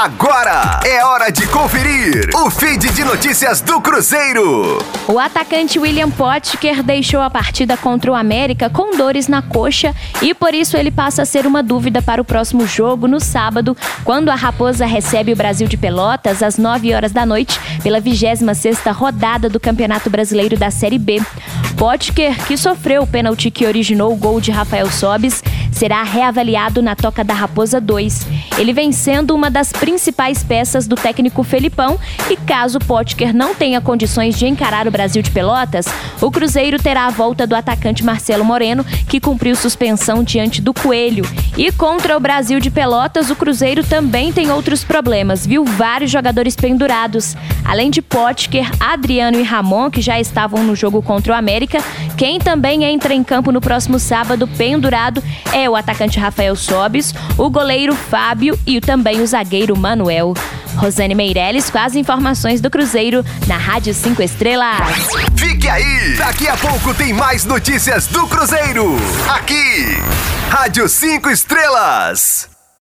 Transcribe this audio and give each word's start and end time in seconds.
Agora 0.00 0.78
é 0.86 1.04
hora 1.04 1.28
de 1.28 1.44
conferir 1.48 2.30
o 2.32 2.48
feed 2.48 2.88
de 2.92 3.02
notícias 3.02 3.60
do 3.60 3.80
Cruzeiro. 3.80 4.78
O 5.08 5.18
atacante 5.18 5.76
William 5.76 6.08
Potker 6.08 6.84
deixou 6.84 7.20
a 7.20 7.28
partida 7.28 7.76
contra 7.76 8.12
o 8.12 8.14
América 8.14 8.70
com 8.70 8.96
dores 8.96 9.26
na 9.26 9.42
coxa 9.42 9.92
e 10.22 10.32
por 10.32 10.54
isso 10.54 10.76
ele 10.76 10.92
passa 10.92 11.22
a 11.22 11.26
ser 11.26 11.48
uma 11.48 11.64
dúvida 11.64 12.00
para 12.00 12.22
o 12.22 12.24
próximo 12.24 12.64
jogo 12.64 13.08
no 13.08 13.18
sábado, 13.18 13.76
quando 14.04 14.28
a 14.28 14.36
Raposa 14.36 14.86
recebe 14.86 15.32
o 15.32 15.36
Brasil 15.36 15.66
de 15.66 15.76
Pelotas 15.76 16.44
às 16.44 16.58
9 16.58 16.94
horas 16.94 17.10
da 17.10 17.26
noite 17.26 17.58
pela 17.82 18.00
26ª 18.00 18.92
rodada 18.92 19.48
do 19.48 19.58
Campeonato 19.58 20.08
Brasileiro 20.08 20.56
da 20.56 20.70
Série 20.70 20.98
B. 20.98 21.20
Potker, 21.76 22.36
que 22.46 22.56
sofreu 22.56 23.02
o 23.02 23.06
pênalti 23.06 23.50
que 23.50 23.66
originou 23.66 24.12
o 24.12 24.16
gol 24.16 24.40
de 24.40 24.52
Rafael 24.52 24.90
Sobis, 24.90 25.42
será 25.78 26.02
reavaliado 26.02 26.82
na 26.82 26.96
Toca 26.96 27.22
da 27.22 27.32
Raposa 27.32 27.80
2. 27.80 28.26
Ele 28.58 28.72
vem 28.72 28.90
sendo 28.90 29.32
uma 29.32 29.48
das 29.48 29.70
principais 29.70 30.42
peças 30.42 30.88
do 30.88 30.96
técnico 30.96 31.44
Felipão 31.44 31.96
e 32.28 32.36
caso 32.36 32.80
Potker 32.80 33.32
não 33.32 33.54
tenha 33.54 33.80
condições 33.80 34.36
de 34.36 34.48
encarar 34.48 34.88
o 34.88 34.90
Brasil 34.90 35.22
de 35.22 35.30
Pelotas, 35.30 35.86
o 36.20 36.32
Cruzeiro 36.32 36.82
terá 36.82 37.06
a 37.06 37.10
volta 37.10 37.46
do 37.46 37.54
atacante 37.54 38.04
Marcelo 38.04 38.44
Moreno, 38.44 38.84
que 39.08 39.20
cumpriu 39.20 39.54
suspensão 39.54 40.24
diante 40.24 40.60
do 40.60 40.74
Coelho. 40.74 41.24
E 41.56 41.70
contra 41.70 42.16
o 42.16 42.20
Brasil 42.20 42.58
de 42.58 42.70
Pelotas, 42.70 43.30
o 43.30 43.36
Cruzeiro 43.36 43.84
também 43.84 44.32
tem 44.32 44.50
outros 44.50 44.82
problemas, 44.82 45.46
viu 45.46 45.64
vários 45.64 46.10
jogadores 46.10 46.56
pendurados. 46.56 47.36
Além 47.68 47.90
de 47.90 48.00
Potker, 48.00 48.66
Adriano 48.80 49.38
e 49.38 49.42
Ramon, 49.42 49.90
que 49.90 50.00
já 50.00 50.18
estavam 50.18 50.64
no 50.64 50.74
jogo 50.74 51.02
contra 51.02 51.34
o 51.34 51.36
América, 51.36 51.84
quem 52.16 52.38
também 52.38 52.82
entra 52.82 53.12
em 53.12 53.22
campo 53.22 53.52
no 53.52 53.60
próximo 53.60 53.98
sábado 53.98 54.48
pendurado 54.48 55.22
é 55.52 55.68
o 55.68 55.76
atacante 55.76 56.18
Rafael 56.18 56.56
Sobis, 56.56 57.14
o 57.36 57.50
goleiro 57.50 57.94
Fábio 57.94 58.58
e 58.66 58.80
também 58.80 59.20
o 59.20 59.26
zagueiro 59.26 59.76
Manuel. 59.76 60.32
Rosane 60.76 61.14
Meirelles 61.14 61.68
com 61.68 61.78
as 61.78 61.94
informações 61.94 62.62
do 62.62 62.70
Cruzeiro 62.70 63.22
na 63.46 63.58
Rádio 63.58 63.92
5 63.92 64.22
Estrelas. 64.22 64.78
Fique 65.36 65.68
aí! 65.68 66.16
Daqui 66.16 66.48
a 66.48 66.56
pouco 66.56 66.94
tem 66.94 67.12
mais 67.12 67.44
notícias 67.44 68.06
do 68.06 68.26
Cruzeiro. 68.28 68.96
Aqui, 69.28 69.98
Rádio 70.48 70.88
5 70.88 71.28
Estrelas. 71.28 72.57